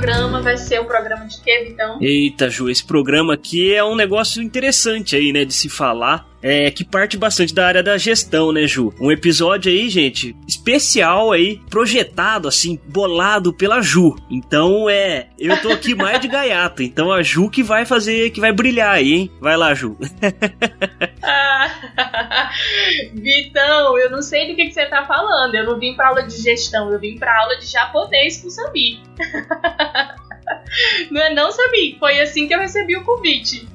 [0.00, 1.98] programa vai ser um programa de quê, Vitão?
[2.00, 6.70] Eita, Ju, esse programa aqui é um negócio interessante aí, né, de se falar é,
[6.70, 8.92] que parte bastante da área da gestão, né, Ju?
[9.00, 14.16] Um episódio aí, gente, especial aí, projetado, assim, bolado pela Ju.
[14.30, 16.82] Então, é, eu tô aqui mais de gaiato.
[16.82, 19.30] Então, a Ju que vai fazer, que vai brilhar aí, hein?
[19.40, 19.96] Vai lá, Ju.
[21.22, 21.70] ah,
[23.14, 25.54] Vitão, eu não sei do que, que você tá falando.
[25.54, 28.50] Eu não vim pra aula de gestão, eu vim pra aula de japonês com o
[28.50, 29.00] Samir.
[31.10, 31.98] não é não, Samir?
[31.98, 33.68] Foi assim que eu recebi o convite.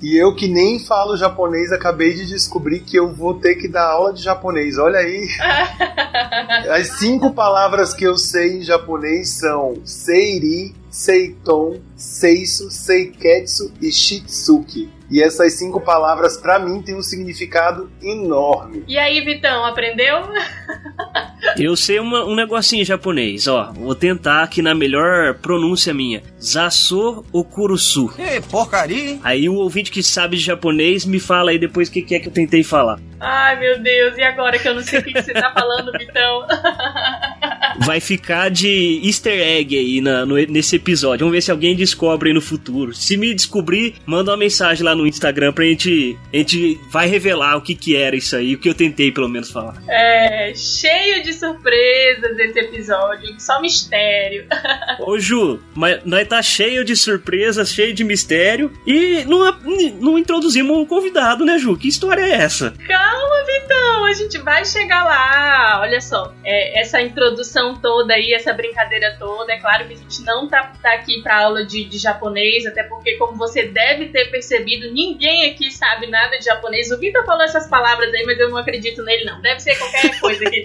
[0.00, 3.84] E eu que nem falo japonês, acabei de descobrir que eu vou ter que dar
[3.84, 4.78] aula de japonês.
[4.78, 5.26] Olha aí.
[6.70, 14.97] As cinco palavras que eu sei em japonês são seiri, seiton, seisu, seiketsu e shitsuki.
[15.10, 18.84] E essas cinco palavras, para mim, têm um significado enorme.
[18.86, 20.22] E aí, Vitão, aprendeu?
[21.56, 23.72] Eu sei uma, um negocinho japonês, ó.
[23.72, 26.22] Vou tentar aqui na melhor pronúncia minha.
[26.40, 28.12] Zaso Okurusu.
[28.18, 29.18] Ei, porcaria!
[29.22, 32.20] Aí o ouvinte que sabe de japonês me fala aí depois o que, que é
[32.20, 32.98] que eu tentei falar.
[33.20, 35.90] Ai, meu Deus, e agora que eu não sei o que, que você tá falando,
[35.92, 36.46] Vitão?
[37.78, 41.20] Vai ficar de easter egg aí na, no, nesse episódio.
[41.20, 42.94] Vamos ver se alguém descobre aí no futuro.
[42.94, 46.18] Se me descobrir, manda uma mensagem lá no Instagram pra gente.
[46.32, 49.28] A gente vai revelar o que que era isso aí, o que eu tentei pelo
[49.28, 49.82] menos falar.
[49.88, 54.46] É, cheio de surpresas esse episódio, só mistério.
[55.00, 59.56] Ô Ju, mas nós tá cheio de surpresas, cheio de mistério e não,
[60.00, 61.76] não introduzimos um convidado, né, Ju?
[61.76, 62.74] Que história é essa?
[62.86, 63.44] Calma,
[63.78, 65.80] Vitão, a gente vai chegar lá.
[65.80, 70.22] Olha só, é, essa introdução toda aí, essa brincadeira toda, é claro que a gente
[70.24, 74.30] não tá, tá aqui pra aula de, de japonês, até porque, como você deve ter
[74.30, 76.90] percebido, ninguém aqui sabe nada de japonês.
[76.90, 79.40] O Vitor falou essas palavras aí, mas eu não acredito nele, não.
[79.40, 80.64] Deve ser qualquer coisa que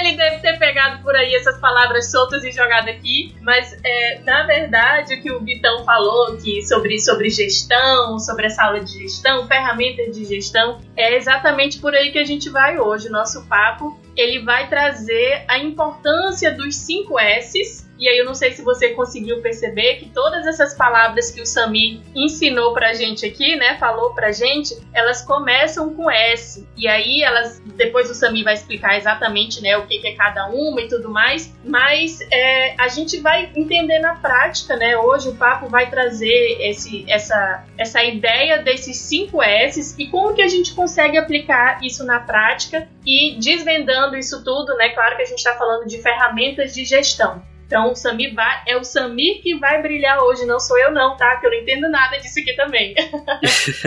[0.00, 3.34] ele deve ter pegado por aí essas palavras soltas e jogado aqui.
[3.40, 8.64] Mas, é, na verdade, o que o Vitão falou que sobre, sobre gestão, sobre essa
[8.64, 13.08] aula de gestão, ferramentas de gestão, é exatamente por aí que a gente vai hoje.
[13.08, 18.50] Nosso papo ele vai trazer a importância dos 5 S's e aí eu não sei
[18.50, 23.54] se você conseguiu perceber que todas essas palavras que o Sami ensinou pra gente aqui,
[23.54, 26.66] né, falou pra gente, elas começam com S.
[26.76, 30.80] E aí elas, depois o Sami vai explicar exatamente, né, o que, é cada uma
[30.80, 31.54] e tudo mais.
[31.64, 34.96] Mas é, a gente vai entender na prática, né?
[34.96, 40.42] Hoje o papo vai trazer esse, essa, essa ideia desses cinco S's e como que
[40.42, 44.88] a gente consegue aplicar isso na prática e desvendando isso tudo, né?
[44.88, 47.51] Claro que a gente está falando de ferramentas de gestão.
[47.72, 51.16] Então o Samir vai, é o Samir que vai brilhar hoje, não sou eu não,
[51.16, 51.36] tá?
[51.36, 52.94] Que eu não entendo nada disso aqui também.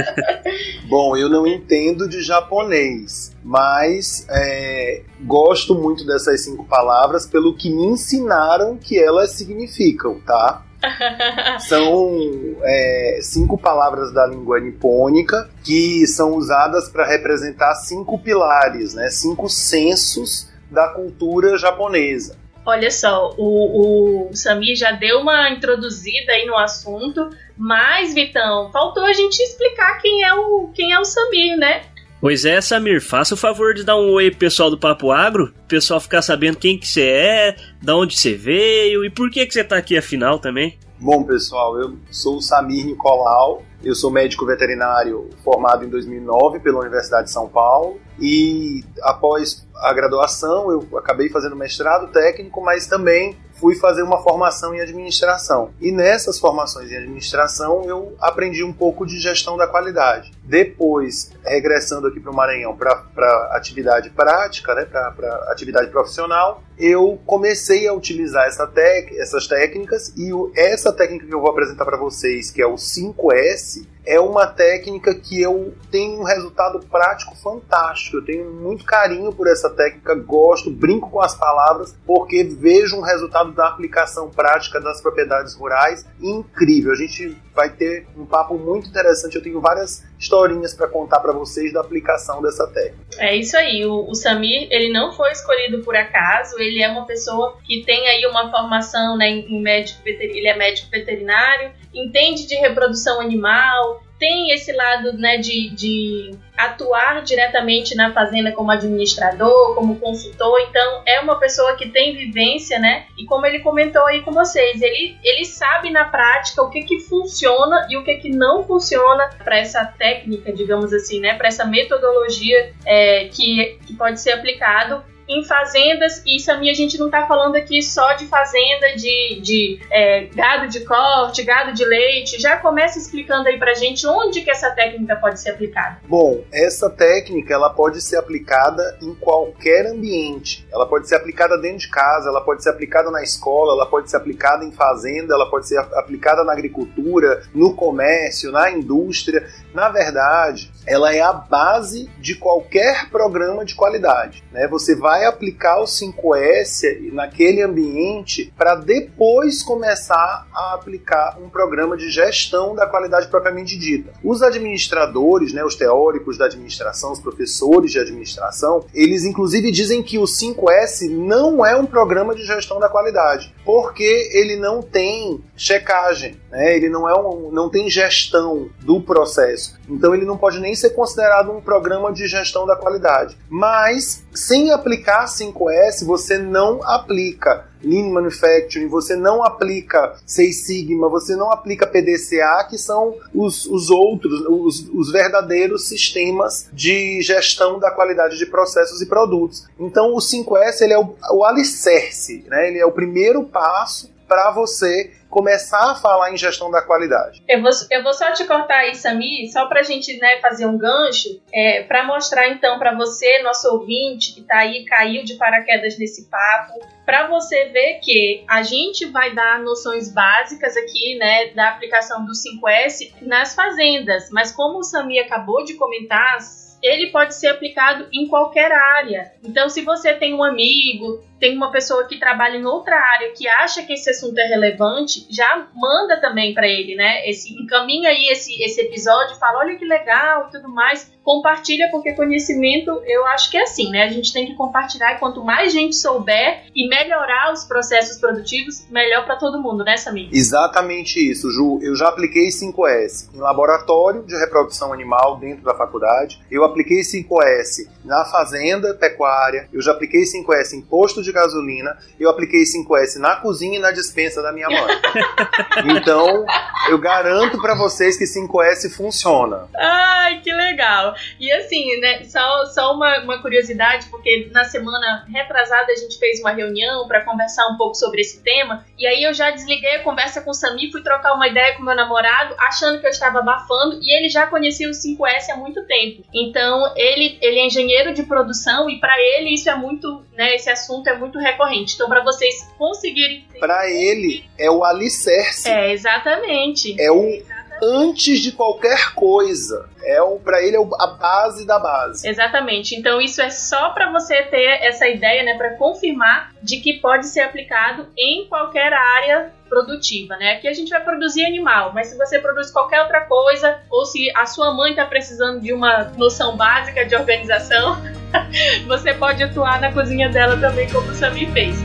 [0.90, 7.70] Bom, eu não entendo de japonês, mas é, gosto muito dessas cinco palavras pelo que
[7.70, 10.66] me ensinaram que elas significam, tá?
[11.70, 12.18] são
[12.64, 19.10] é, cinco palavras da língua nipônica que são usadas para representar cinco pilares, né?
[19.12, 22.45] Cinco sensos da cultura japonesa.
[22.66, 29.04] Olha só, o, o Samir já deu uma introduzida aí no assunto, mas, Vitão, faltou
[29.04, 31.84] a gente explicar quem é o, quem é o Samir, né?
[32.20, 35.54] Pois é, Samir, faça o favor de dar um oi pro pessoal do Papo Agro,
[35.64, 39.46] o pessoal ficar sabendo quem que você é, da onde você veio e por que
[39.46, 40.80] que você tá aqui afinal também.
[41.00, 46.80] Bom, pessoal, eu sou o Samir Nicolau, eu sou médico veterinário formado em 2009 pela
[46.80, 53.38] Universidade de São Paulo e após a graduação eu acabei fazendo mestrado técnico, mas também
[53.66, 55.72] fui fazer uma formação em administração.
[55.82, 60.32] E nessas formações em administração eu aprendi um pouco de gestão da qualidade.
[60.44, 67.88] Depois, regressando aqui para o Maranhão para atividade prática, né, para atividade profissional, eu comecei
[67.88, 71.98] a utilizar essa tec essas técnicas e o, essa técnica que eu vou apresentar para
[71.98, 78.18] vocês, que é o 5S, é uma técnica que eu tenho um resultado prático fantástico.
[78.18, 83.02] Eu tenho muito carinho por essa técnica, gosto, brinco com as palavras, porque vejo um
[83.02, 86.92] resultado da aplicação prática das propriedades rurais incrível.
[86.92, 89.36] A gente vai ter um papo muito interessante.
[89.36, 93.06] Eu tenho várias historinhas para contar para vocês da aplicação dessa técnica.
[93.18, 93.86] É isso aí.
[93.86, 96.60] O, o Samir, ele não foi escolhido por acaso.
[96.60, 100.38] Ele é uma pessoa que tem aí uma formação né, em médico veterinário.
[100.38, 107.22] Ele é médico veterinário, entende de reprodução animal, tem esse lado né, de, de atuar
[107.22, 113.08] diretamente na fazenda como administrador, como consultor, então é uma pessoa que tem vivência, né?
[113.18, 117.00] E como ele comentou aí com vocês, ele, ele sabe na prática o que que
[117.00, 121.34] funciona e o que que não funciona para essa técnica, digamos assim, né?
[121.36, 126.98] Para essa metodologia é, que, que pode ser aplicado em fazendas, e isso a gente
[126.98, 131.84] não está falando aqui só de fazenda de, de é, gado de corte, gado de
[131.84, 132.40] leite.
[132.40, 136.00] Já começa explicando aí pra gente onde que essa técnica pode ser aplicada.
[136.08, 140.66] Bom, essa técnica ela pode ser aplicada em qualquer ambiente.
[140.72, 144.10] Ela pode ser aplicada dentro de casa, ela pode ser aplicada na escola, ela pode
[144.10, 149.48] ser aplicada em fazenda, ela pode ser aplicada na agricultura, no comércio, na indústria.
[149.76, 154.42] Na verdade, ela é a base de qualquer programa de qualidade.
[154.54, 154.70] Né?
[154.70, 162.10] Você vai aplicar o 5S naquele ambiente para depois começar a aplicar um programa de
[162.10, 164.14] gestão da qualidade propriamente dita.
[164.24, 170.18] Os administradores, né, os teóricos da administração, os professores de administração, eles inclusive dizem que
[170.18, 176.40] o 5S não é um programa de gestão da qualidade, porque ele não tem checagem,
[176.50, 176.76] né?
[176.76, 179.65] ele não, é um, não tem gestão do processo.
[179.90, 183.38] Então ele não pode nem ser considerado um programa de gestão da qualidade.
[183.50, 191.36] Mas sem aplicar 5S, você não aplica Lean Manufacturing, você não aplica Seis Sigma, você
[191.36, 197.92] não aplica PDCA, que são os, os outros, os, os verdadeiros sistemas de gestão da
[197.92, 199.68] qualidade de processos e produtos.
[199.80, 202.68] Então o 5S ele é o, o alicerce, né?
[202.70, 207.44] ele é o primeiro passo para você começar a falar em gestão da qualidade.
[207.46, 210.66] Eu vou, eu vou só te cortar aí, Sami, só para a gente né, fazer
[210.66, 215.34] um gancho, é, para mostrar então para você, nosso ouvinte, que está aí, caiu de
[215.34, 221.48] paraquedas nesse papo, para você ver que a gente vai dar noções básicas aqui, né,
[221.48, 226.38] da aplicação do 5S nas fazendas, mas como o Sami acabou de comentar,
[226.82, 229.34] ele pode ser aplicado em qualquer área.
[229.44, 233.48] Então, se você tem um amigo, tem uma pessoa que trabalha em outra área que
[233.48, 237.28] acha que esse assunto é relevante, já manda também para ele, né?
[237.30, 241.14] Esse encaminha aí esse, esse episódio, fala, olha que legal e tudo mais.
[241.24, 244.04] Compartilha porque conhecimento, eu acho que é assim, né?
[244.04, 248.88] A gente tem que compartilhar e quanto mais gente souber e melhorar os processos produtivos,
[248.90, 250.30] melhor para todo mundo, né, Samir?
[250.32, 251.80] Exatamente isso, Ju.
[251.82, 256.40] Eu já apliquei 5S em laboratório de reprodução animal dentro da faculdade.
[256.50, 259.68] Eu apliquei 5S na fazenda pecuária.
[259.74, 263.92] Eu já apliquei 5S em posto de gasolina, eu apliquei 5S na cozinha e na
[263.92, 265.02] dispensa da minha mãe.
[265.98, 266.46] então,
[266.90, 269.68] eu garanto para vocês que 5S funciona.
[269.76, 271.16] Ai, que legal.
[271.40, 276.40] E assim, né, só, só uma, uma curiosidade, porque na semana retrasada a gente fez
[276.40, 280.04] uma reunião para conversar um pouco sobre esse tema, e aí eu já desliguei a
[280.04, 283.40] conversa com o Sami, fui trocar uma ideia com meu namorado, achando que eu estava
[283.40, 286.24] abafando, e ele já conhecia o 5S há muito tempo.
[286.34, 290.70] Então, ele, ele é engenheiro de produção, e para ele isso é muito, né, esse
[290.70, 291.96] assunto é muito recorrente.
[291.96, 293.46] Então, para vocês conseguirem.
[293.60, 295.70] Para ele, é o alicerce.
[295.70, 296.96] É, exatamente.
[297.00, 297.24] É o.
[297.26, 297.56] Exatamente.
[297.84, 302.28] Antes de qualquer coisa, é o para ele é a base da base.
[302.28, 302.96] Exatamente.
[302.96, 307.28] Então isso é só para você ter essa ideia, né, para confirmar de que pode
[307.28, 310.54] ser aplicado em qualquer área produtiva, né?
[310.54, 314.32] Aqui a gente vai produzir animal, mas se você produz qualquer outra coisa, ou se
[314.36, 317.98] a sua mãe está precisando de uma noção básica de organização,
[318.88, 321.78] você pode atuar na cozinha dela também, como o Sami fez.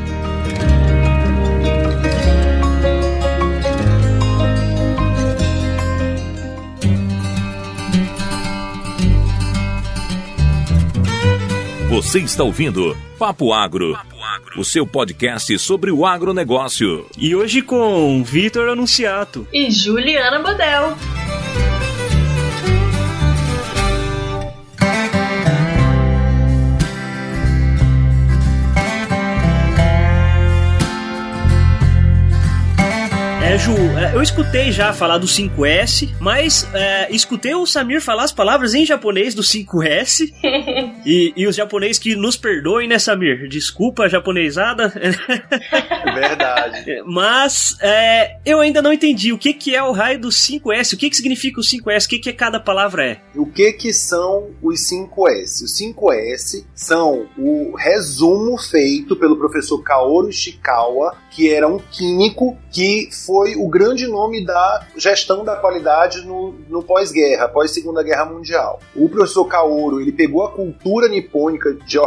[11.90, 13.98] Você está ouvindo Papo Agro,
[14.56, 17.06] o seu podcast sobre o agronegócio.
[17.16, 21.19] E hoje com Vitor Anunciato e Juliana Bodel.
[33.60, 38.32] Ju, é, eu escutei já falar do 5S, mas é, escutei o Samir falar as
[38.32, 40.32] palavras em japonês do 5S.
[41.04, 43.48] e, e os japoneses que nos perdoem, né, Samir?
[43.48, 44.88] Desculpa japonesada.
[46.14, 47.02] Verdade.
[47.04, 50.96] Mas é, eu ainda não entendi o que, que é o raio do 5S, o
[50.96, 53.20] que, que significa o 5S, o que, que cada palavra é.
[53.36, 55.64] O que, que são os 5S?
[55.64, 63.08] Os 5S são o resumo feito pelo professor Kaoru Ishikawa, que era um químico que
[63.26, 68.80] foi foi o grande nome da gestão da qualidade no, no pós-guerra, pós-segunda guerra mundial.
[68.94, 71.98] O professor Kaoru, ele pegou a cultura nipônica de,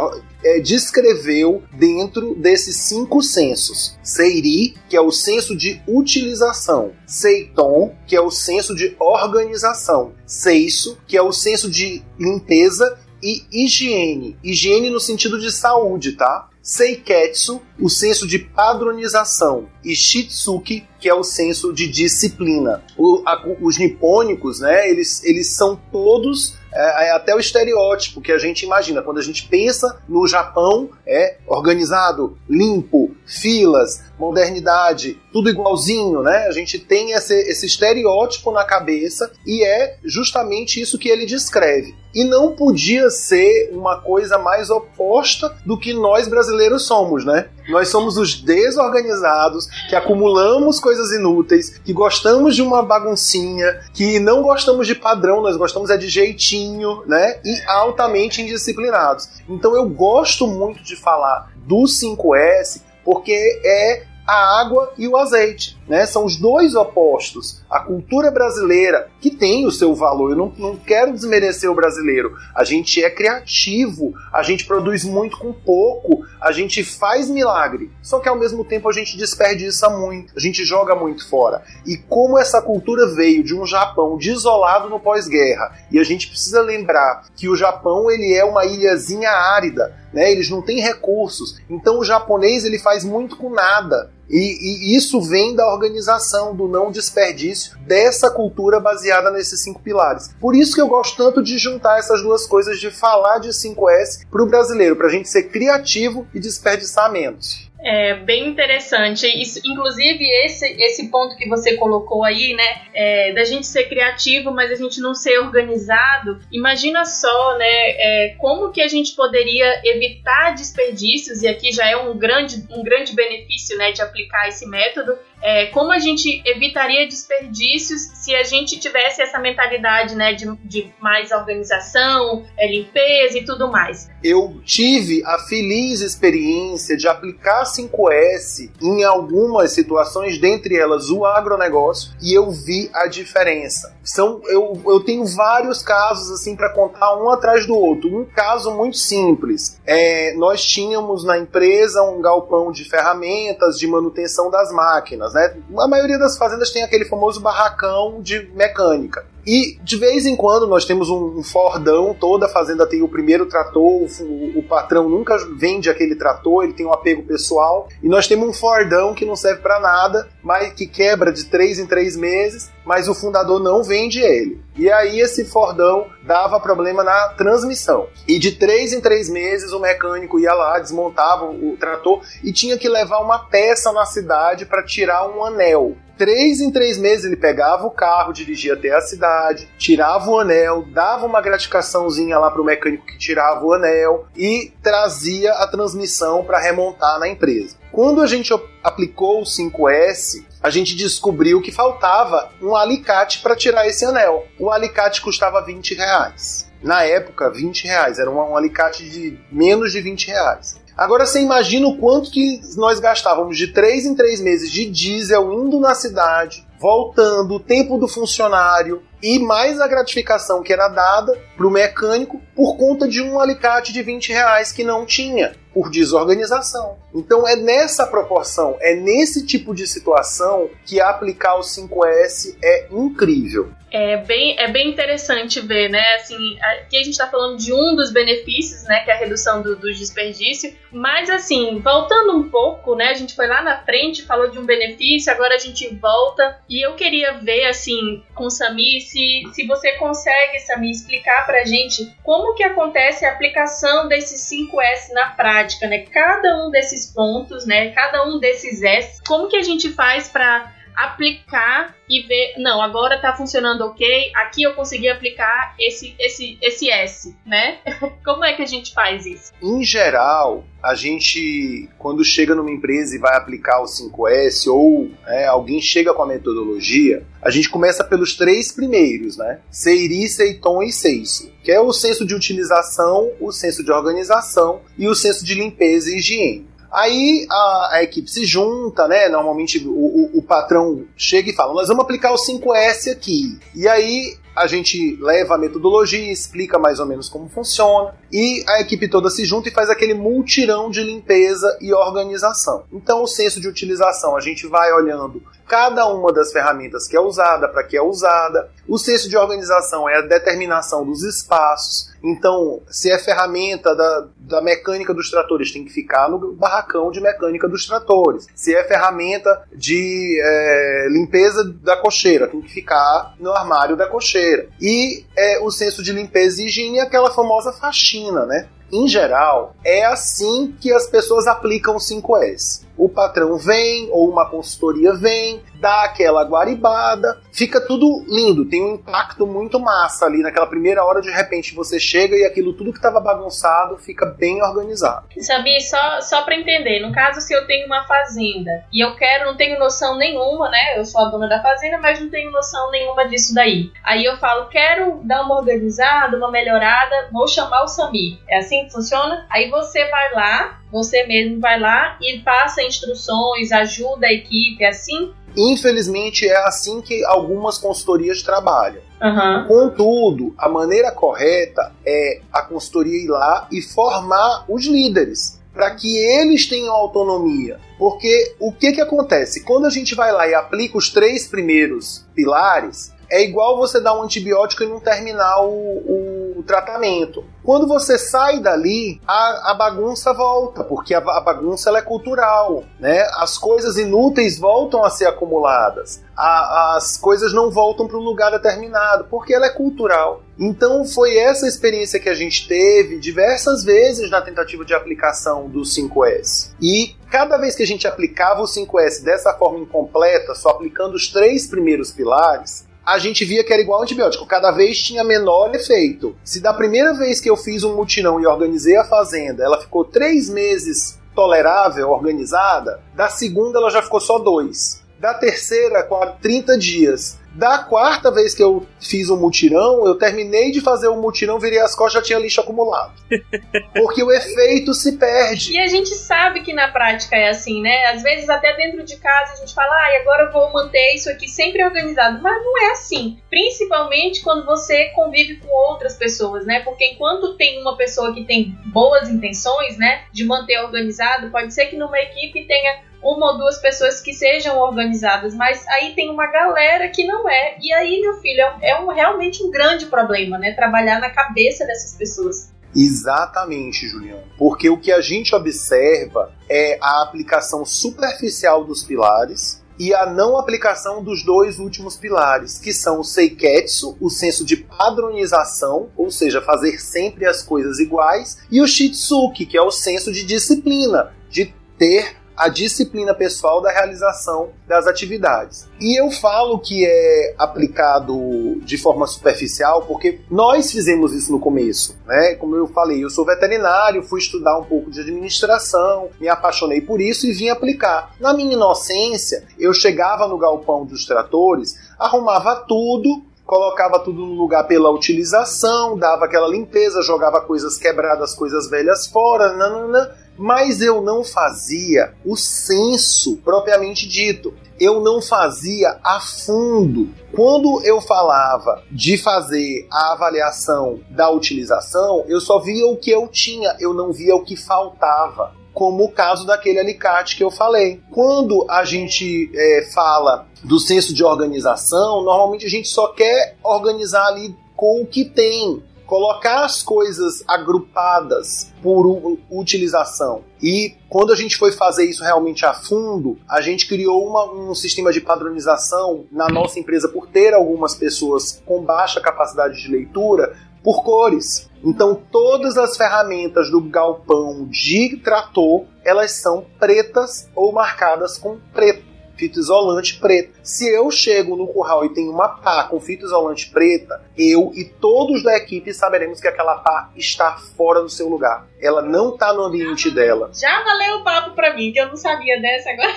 [0.44, 3.98] é, descreveu dentro desses cinco sensos.
[4.02, 6.92] Seiri, que é o senso de utilização.
[7.06, 10.12] Seiton, que é o senso de organização.
[10.26, 14.36] Seiso, que é o senso de limpeza e higiene.
[14.44, 16.50] Higiene no sentido de saúde, tá?
[16.62, 22.82] Seiketsu, o senso de padronização, e Shitsuki, que é o senso de disciplina.
[22.96, 28.32] O, a, os nipônicos, né, eles, eles são todos é, é, até o estereótipo que
[28.32, 29.02] a gente imagina.
[29.02, 36.46] Quando a gente pensa no Japão, é organizado, limpo, filas, modernidade, tudo igualzinho, né?
[36.46, 41.94] A gente tem esse, esse estereótipo na cabeça e é justamente isso que ele descreve.
[42.14, 47.48] E não podia ser uma coisa mais oposta do que nós brasileiros somos, né?
[47.68, 54.42] Nós somos os desorganizados, que acumulamos coisas inúteis, que gostamos de uma baguncinha, que não
[54.42, 57.40] gostamos de padrão, nós gostamos é de jeitinho, né?
[57.44, 59.28] E altamente indisciplinados.
[59.48, 65.76] Então eu gosto muito de falar do 5S porque é a água e o azeite.
[65.86, 66.06] Né?
[66.06, 67.62] São os dois opostos.
[67.70, 72.34] A cultura brasileira, que tem o seu valor, eu não, não quero desmerecer o brasileiro.
[72.54, 77.90] A gente é criativo, a gente produz muito com pouco, a gente faz milagre.
[78.02, 81.62] Só que ao mesmo tempo a gente desperdiça muito, a gente joga muito fora.
[81.86, 86.62] E como essa cultura veio de um Japão desolado no pós-guerra, e a gente precisa
[86.62, 90.30] lembrar que o Japão ele é uma ilhazinha árida, né?
[90.30, 91.60] Eles não têm recursos.
[91.68, 94.10] Então o japonês ele faz muito com nada.
[94.30, 100.30] E, e, isso vem da organização, do não desperdício, dessa cultura baseada nesses cinco pilares.
[100.40, 104.26] Por isso que eu gosto tanto de juntar essas duas coisas, de falar de 5S
[104.30, 107.70] para o brasileiro, para a gente ser criativo e desperdiçar menos.
[107.86, 109.26] É bem interessante.
[109.26, 112.64] Isso, inclusive, esse, esse ponto que você colocou aí, né?
[112.94, 116.40] É, da gente ser criativo, mas a gente não ser organizado.
[116.50, 117.66] Imagina só, né?
[117.66, 122.82] É, como que a gente poderia evitar desperdícios, e aqui já é um grande, um
[122.82, 125.18] grande benefício né, de aplicar esse método.
[125.44, 130.90] É, como a gente evitaria desperdícios se a gente tivesse essa mentalidade né, de, de
[130.98, 134.08] mais organização, é, limpeza e tudo mais?
[134.22, 142.12] Eu tive a feliz experiência de aplicar 5S em algumas situações, dentre elas o agronegócio,
[142.22, 143.94] e eu vi a diferença.
[144.02, 148.08] São, eu, eu tenho vários casos assim para contar um atrás do outro.
[148.08, 149.78] Um caso muito simples.
[149.84, 155.54] É, nós tínhamos na empresa um galpão de ferramentas de manutenção das máquinas né?
[155.78, 159.26] A maioria das fazendas tem aquele famoso barracão de mecânica.
[159.46, 163.82] E de vez em quando nós temos um, Fordão, toda fazenda tem o primeiro trator,
[163.82, 167.88] o, o, patrão nunca vende aquele trator, ele tem um apego pessoal.
[168.02, 171.78] E nós temos um Fordão que não serve para nada, mas que quebra de três
[171.78, 174.60] em três meses, mas o fundador não vende ele.
[174.76, 178.08] E aí esse Fordão dava problema na transmissão.
[178.26, 182.78] E de três em três meses o mecânico ia lá, desmontava o trator e tinha
[182.78, 187.36] que levar uma peça na cidade para tirar um anel três em três meses ele
[187.36, 192.64] pegava o carro, dirigia até a cidade, tirava o anel, dava uma gratificaçãozinha lá pro
[192.64, 197.76] mecânico que tirava o anel e trazia a transmissão para remontar na empresa.
[197.92, 198.52] Quando a gente
[198.82, 204.46] aplicou o 5S, a gente descobriu que faltava um alicate para tirar esse anel.
[204.58, 206.72] O alicate custava 20 reais.
[206.82, 208.18] Na época, 20 reais.
[208.18, 210.83] Era um, um alicate de menos de 20 reais.
[210.96, 215.52] Agora você imagina o quanto que nós gastávamos de três em três meses de diesel
[215.52, 221.36] indo na cidade, voltando, o tempo do funcionário e mais a gratificação que era dada
[221.56, 225.90] para o mecânico por conta de um alicate de 20 reais que não tinha por
[225.90, 226.96] desorganização.
[227.12, 233.72] Então é nessa proporção, é nesse tipo de situação que aplicar o 5S é incrível.
[233.96, 236.02] É bem, é bem interessante ver, né?
[236.16, 239.04] Assim, aqui a gente está falando de um dos benefícios, né?
[239.04, 240.76] Que é a redução do, do, desperdício.
[240.90, 243.10] Mas, assim, voltando um pouco, né?
[243.10, 246.58] A gente foi lá na frente, falou de um benefício, agora a gente volta.
[246.68, 251.64] E eu queria ver, assim, com o Sami, se, se você consegue, Sami, explicar pra
[251.64, 256.00] gente como que acontece a aplicação desses 5S na prática, né?
[256.00, 257.90] Cada um desses pontos, né?
[257.90, 263.20] Cada um desses S, como que a gente faz para aplicar e ver, não, agora
[263.20, 267.78] tá funcionando ok, aqui eu consegui aplicar esse, esse, esse S, né?
[268.24, 269.52] Como é que a gente faz isso?
[269.62, 275.46] Em geral, a gente, quando chega numa empresa e vai aplicar o 5S, ou é,
[275.46, 279.60] alguém chega com a metodologia, a gente começa pelos três primeiros, né?
[279.70, 285.08] Seiri, Seiton e Seiso, que é o senso de utilização, o senso de organização e
[285.08, 286.73] o senso de limpeza e higiene.
[286.94, 289.28] Aí a, a, equipe se junta, né?
[289.28, 293.58] Normalmente o, o, o, patrão chega e fala: Nós vamos aplicar o 5S aqui.
[293.74, 298.80] E aí a gente leva a metodologia, explica mais ou menos como funciona, e a
[298.80, 302.84] equipe toda se junta e faz aquele multirão de limpeza e organização.
[302.92, 307.20] Então, o senso de utilização, a gente vai olhando cada uma das ferramentas que é
[307.20, 308.70] usada, para que é usada.
[308.86, 312.13] O senso de organização é a determinação dos espaços.
[312.24, 317.20] Então, se é ferramenta da, da mecânica dos tratores, tem que ficar no barracão de
[317.20, 318.46] mecânica dos tratores.
[318.54, 324.68] Se é ferramenta de é, limpeza da cocheira, tem que ficar no armário da cocheira.
[324.80, 328.68] E é, o senso de limpeza e higiene é aquela famosa faxina, né?
[328.90, 334.48] Em geral, é assim que as pessoas aplicam o 5S o patrão vem, ou uma
[334.48, 340.66] consultoria vem, dá aquela guaribada, fica tudo lindo, tem um impacto muito massa ali naquela
[340.66, 345.26] primeira hora, de repente você chega e aquilo tudo que estava bagunçado fica bem organizado.
[345.38, 349.46] Sabia, só, só para entender, no caso se eu tenho uma fazenda e eu quero,
[349.46, 352.90] não tenho noção nenhuma, né, eu sou a dona da fazenda, mas não tenho noção
[352.90, 353.90] nenhuma disso daí.
[354.02, 358.38] Aí eu falo, quero dar uma organizada, uma melhorada, vou chamar o Samir.
[358.48, 359.46] É assim que funciona?
[359.50, 364.90] Aí você vai lá, você mesmo vai lá e passa instruções, ajuda a equipe, é
[364.90, 365.32] assim?
[365.56, 369.02] Infelizmente é assim que algumas consultorias trabalham.
[369.20, 369.66] Uhum.
[369.66, 376.16] Contudo, a maneira correta é a consultoria ir lá e formar os líderes para que
[376.16, 377.80] eles tenham autonomia.
[377.98, 379.64] Porque o que, que acontece?
[379.64, 384.16] Quando a gente vai lá e aplica os três primeiros pilares, é igual você dar
[384.16, 387.44] um antibiótico e não terminar o, o, o tratamento.
[387.62, 393.26] Quando você sai dali, a, a bagunça volta, porque a, a bagunça é cultural, né?
[393.36, 396.22] As coisas inúteis voltam a ser acumuladas.
[396.36, 400.42] A, as coisas não voltam para um lugar determinado, porque ela é cultural.
[400.58, 405.82] Então foi essa experiência que a gente teve diversas vezes na tentativa de aplicação do
[405.82, 406.72] 5S.
[406.80, 411.28] E cada vez que a gente aplicava o 5S dessa forma incompleta, só aplicando os
[411.28, 416.34] três primeiros pilares, a gente via que era igual antibiótico, cada vez tinha menor efeito.
[416.42, 420.04] Se da primeira vez que eu fiz um mutirão e organizei a fazenda, ela ficou
[420.04, 425.02] três meses tolerável, organizada, da segunda ela já ficou só dois.
[425.18, 426.08] Da terceira,
[426.40, 427.38] 30 dias.
[427.54, 431.78] Da quarta vez que eu fiz um mutirão, eu terminei de fazer o mutirão, virei
[431.78, 433.12] as costas já tinha lixo acumulado.
[433.94, 435.72] Porque o efeito se perde.
[435.72, 438.06] E a gente sabe que na prática é assim, né?
[438.06, 441.30] Às vezes até dentro de casa a gente fala, ah, agora eu vou manter isso
[441.30, 442.42] aqui sempre organizado.
[442.42, 443.38] Mas não é assim.
[443.48, 446.80] Principalmente quando você convive com outras pessoas, né?
[446.80, 451.86] Porque enquanto tem uma pessoa que tem boas intenções, né, de manter organizado, pode ser
[451.86, 456.46] que numa equipe tenha uma ou duas pessoas que sejam organizadas, mas aí tem uma
[456.46, 457.76] galera que não é.
[457.80, 460.72] E aí, meu filho, é, é um, realmente um grande problema, né?
[460.72, 462.72] Trabalhar na cabeça dessas pessoas.
[462.94, 464.44] Exatamente, Juliano.
[464.56, 470.56] Porque o que a gente observa é a aplicação superficial dos pilares e a não
[470.56, 476.60] aplicação dos dois últimos pilares, que são o seiketsu, o senso de padronização, ou seja,
[476.60, 481.72] fazer sempre as coisas iguais, e o shitsuki, que é o senso de disciplina, de
[481.96, 485.88] ter a disciplina pessoal da realização das atividades.
[486.00, 492.16] E eu falo que é aplicado de forma superficial porque nós fizemos isso no começo,
[492.26, 492.54] né?
[492.54, 497.20] Como eu falei, eu sou veterinário, fui estudar um pouco de administração, me apaixonei por
[497.20, 498.34] isso e vim aplicar.
[498.38, 503.42] Na minha inocência, eu chegava no galpão dos tratores, arrumava tudo,
[503.74, 509.72] colocava tudo no lugar pela utilização, dava aquela limpeza, jogava coisas quebradas, coisas velhas fora,
[509.72, 514.72] nanana, mas eu não fazia o censo propriamente dito.
[515.00, 517.30] Eu não fazia a fundo.
[517.52, 523.48] Quando eu falava de fazer a avaliação da utilização, eu só via o que eu
[523.48, 528.20] tinha, eu não via o que faltava como o caso daquele alicate que eu falei.
[528.30, 534.46] Quando a gente é, fala do senso de organização, normalmente a gente só quer organizar
[534.48, 540.62] ali com o que tem colocar as coisas agrupadas por utilização.
[540.82, 544.94] E quando a gente foi fazer isso realmente a fundo, a gente criou uma, um
[544.94, 550.76] sistema de padronização na nossa empresa por ter algumas pessoas com baixa capacidade de leitura
[551.02, 551.90] por cores.
[552.04, 559.34] Então todas as ferramentas do galpão de trator, elas são pretas ou marcadas com preto
[559.56, 560.78] fita isolante preta.
[560.82, 565.04] Se eu chego no curral e tenho uma pá com fita isolante preta, eu e
[565.04, 568.86] todos da equipe saberemos que aquela pá está fora do seu lugar.
[569.04, 570.70] Ela não está no ambiente dela.
[570.72, 573.34] Já valeu o papo para mim, que eu não sabia dessa agora.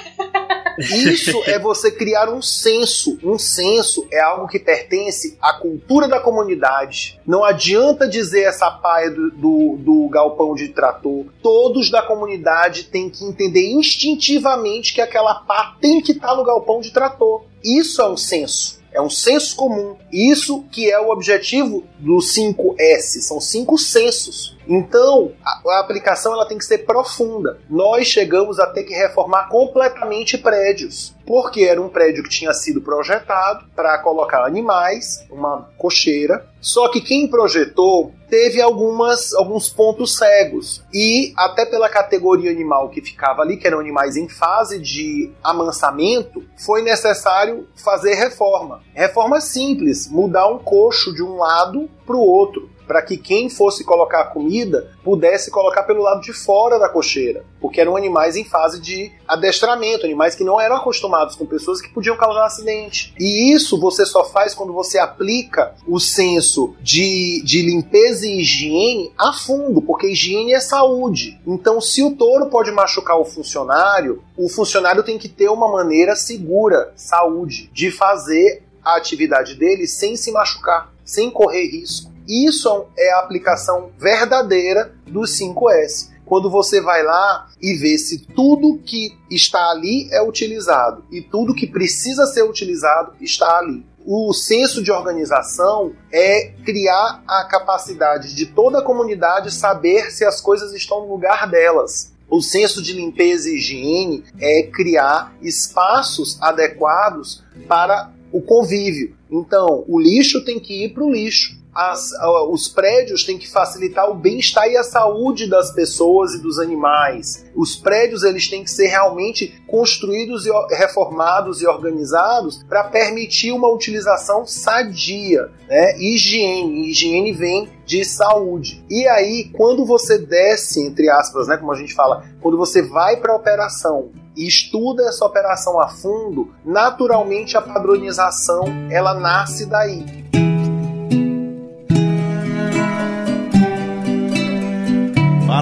[0.80, 3.20] Isso é você criar um senso.
[3.22, 7.20] Um senso é algo que pertence à cultura da comunidade.
[7.26, 11.26] Não adianta dizer essa paia do, do, do galpão de trator.
[11.42, 16.46] Todos da comunidade têm que entender instintivamente que aquela pá tem que estar tá no
[16.46, 17.44] galpão de trator.
[17.64, 19.96] Isso é um senso é um senso comum.
[20.12, 24.57] Isso que é o objetivo do 5S, são cinco sensos.
[24.68, 27.60] Então, a, a, aplicação ela tem que ser profunda.
[27.70, 32.82] Nós chegamos a ter que reformar completamente prédios, porque era um prédio que tinha sido
[32.82, 36.46] projetado para colocar animais, uma cocheira.
[36.60, 40.84] Só que quem projetou teve algumas, alguns pontos cegos.
[40.94, 46.44] E até pela categoria animal que ficava ali, que eram animais em fase de amansamento,
[46.58, 48.82] foi necessário fazer reforma.
[48.94, 53.84] Reforma simples, mudar um coxo de um lado para o outro para que quem fosse
[53.84, 58.44] colocar a comida pudesse colocar pelo lado de fora da cocheira, porque eram animais em
[58.44, 63.14] fase de adestramento, animais que não eram acostumados com pessoas que podiam causar acidente.
[63.20, 69.12] E isso você só faz quando você aplica o senso de, de limpeza e higiene
[69.18, 71.40] a fundo, porque higiene é saúde.
[71.46, 76.16] Então, se o touro pode machucar o funcionário, o funcionário tem que ter uma maneira
[76.16, 82.17] segura, saúde, de fazer a atividade dele sem se machucar, sem correr risco.
[82.28, 86.10] Isso é a aplicação verdadeira do 5S.
[86.26, 91.56] Quando você vai lá e vê se tudo que está ali é utilizado e tudo
[91.56, 93.86] que precisa ser utilizado está ali.
[94.06, 100.42] O senso de organização é criar a capacidade de toda a comunidade saber se as
[100.42, 102.14] coisas estão no lugar delas.
[102.30, 109.16] O senso de limpeza e higiene é criar espaços adequados para o convívio.
[109.32, 112.12] Então, o lixo tem que ir para o lixo as,
[112.50, 117.46] os prédios têm que facilitar o bem-estar e a saúde das pessoas e dos animais.
[117.56, 123.70] Os prédios eles têm que ser realmente construídos e reformados e organizados para permitir uma
[123.70, 126.00] utilização sadia, né?
[126.00, 128.84] Higiene, higiene vem de saúde.
[128.90, 133.18] E aí, quando você desce, entre aspas, né, como a gente fala, quando você vai
[133.18, 140.47] para a operação e estuda essa operação a fundo, naturalmente a padronização ela nasce daí.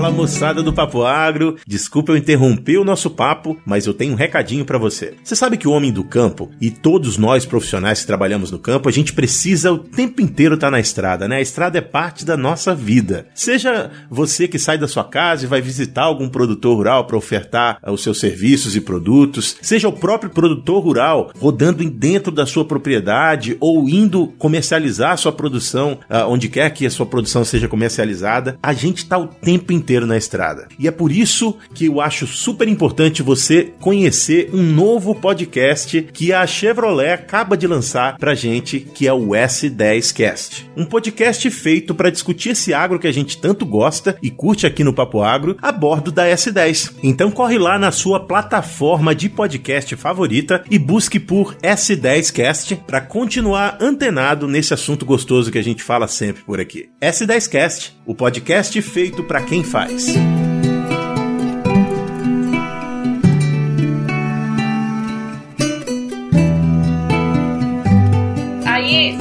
[0.06, 4.16] Fala moçada do Papo Agro, desculpa eu interromper o nosso papo, mas eu tenho um
[4.16, 5.16] recadinho para você.
[5.24, 8.88] Você sabe que o homem do campo e todos nós profissionais que trabalhamos no campo,
[8.88, 11.38] a gente precisa o tempo inteiro estar tá na estrada, né?
[11.38, 13.26] A estrada é parte da nossa vida.
[13.34, 17.80] Seja você que sai da sua casa e vai visitar algum produtor rural para ofertar
[17.88, 23.58] os seus serviços e produtos, seja o próprio produtor rural rodando dentro da sua propriedade
[23.60, 28.60] ou indo comercializar a sua produção uh, onde quer que a sua produção seja comercializada,
[28.62, 30.68] a gente está o tempo inteiro inteiro na estrada.
[30.78, 36.34] E é por isso que eu acho super importante você conhecer um novo podcast que
[36.34, 40.66] a Chevrolet acaba de lançar pra gente, que é o S10Cast.
[40.76, 44.84] Um podcast feito para discutir esse agro que a gente tanto gosta e curte aqui
[44.84, 46.96] no Papo Agro a bordo da S10.
[47.02, 53.78] Então corre lá na sua plataforma de podcast favorita e busque por S10Cast para continuar
[53.80, 56.90] antenado nesse assunto gostoso que a gente fala sempre por aqui.
[57.02, 59.85] S10Cast, o podcast feito para quem faz.
[59.86, 59.92] Aí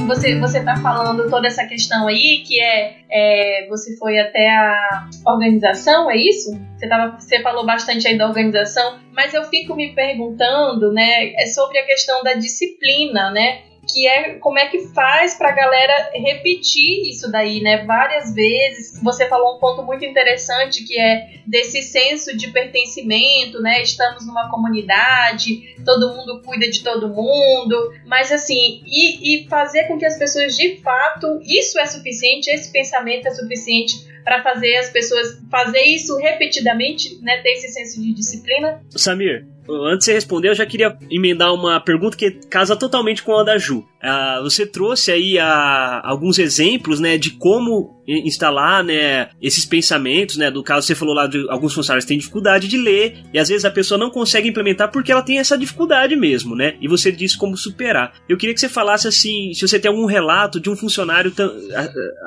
[0.07, 5.07] você você tá falando toda essa questão aí que é, é você foi até a
[5.27, 6.59] organização, é isso?
[6.75, 11.45] Você tava, você falou bastante aí da organização, mas eu fico me perguntando, né, é
[11.45, 13.61] sobre a questão da disciplina, né?
[13.87, 17.85] Que é como é que faz para a galera repetir isso daí, né?
[17.85, 19.01] Várias vezes.
[19.01, 23.81] Você falou um ponto muito interessante que é desse senso de pertencimento, né?
[23.81, 29.97] Estamos numa comunidade, todo mundo cuida de todo mundo, mas assim, e, e fazer com
[29.97, 34.89] que as pessoas de fato, isso é suficiente, esse pensamento é suficiente para fazer as
[34.89, 37.41] pessoas fazer isso repetidamente, né?
[37.41, 38.83] Ter esse senso de disciplina.
[38.89, 43.37] Samir, antes de você responder, eu já queria emendar uma pergunta que casa totalmente com
[43.37, 43.85] a da Ju.
[44.05, 50.51] Uh, você trouxe aí uh, alguns exemplos, né, de como instalar, né, esses pensamentos, né,
[50.51, 53.65] do caso você falou lá de alguns funcionários têm dificuldade de ler e às vezes
[53.65, 57.35] a pessoa não consegue implementar porque ela tem essa dificuldade mesmo, né, e você disse
[57.35, 58.13] como superar.
[58.29, 61.33] Eu queria que você falasse assim, se você tem algum relato de um funcionário,